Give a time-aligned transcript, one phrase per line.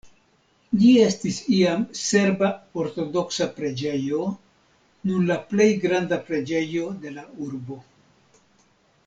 [0.83, 2.49] Ĝi estis iam serba
[2.83, 4.23] ortodoksa preĝejo,
[5.11, 7.81] nun la plej granda preĝejo de la urbo.